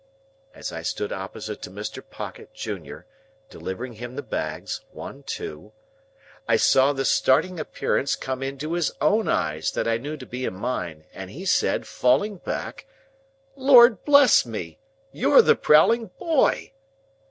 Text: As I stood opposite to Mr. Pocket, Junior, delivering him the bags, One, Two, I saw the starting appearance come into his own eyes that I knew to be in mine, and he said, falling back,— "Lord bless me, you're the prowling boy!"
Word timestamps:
As 0.55 0.71
I 0.71 0.81
stood 0.81 1.11
opposite 1.11 1.61
to 1.61 1.69
Mr. 1.69 2.01
Pocket, 2.03 2.51
Junior, 2.55 3.05
delivering 3.51 3.93
him 3.93 4.15
the 4.15 4.23
bags, 4.23 4.81
One, 4.93 5.21
Two, 5.21 5.73
I 6.47 6.55
saw 6.55 6.91
the 6.91 7.05
starting 7.05 7.59
appearance 7.59 8.15
come 8.15 8.41
into 8.41 8.73
his 8.73 8.91
own 8.99 9.27
eyes 9.27 9.69
that 9.73 9.87
I 9.87 9.97
knew 9.97 10.17
to 10.17 10.25
be 10.25 10.43
in 10.45 10.55
mine, 10.55 11.05
and 11.13 11.29
he 11.29 11.45
said, 11.45 11.85
falling 11.85 12.37
back,— 12.37 12.87
"Lord 13.55 14.03
bless 14.03 14.43
me, 14.43 14.79
you're 15.11 15.43
the 15.43 15.55
prowling 15.55 16.07
boy!" 16.17 16.71